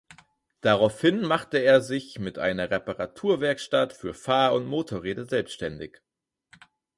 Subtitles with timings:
[0.61, 5.99] Daraufhin machte er sich mit einer Reparaturwerkstatt für Fahr- und Motorräder selbständig.